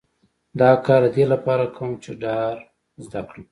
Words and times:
دا 0.59 0.71
کار 0.85 1.01
د 1.07 1.11
دې 1.15 1.25
لپاره 1.33 1.63
کوم 1.75 1.91
چې 2.03 2.11
ډار 2.23 2.55
زده 3.05 3.21
کړم 3.29 3.43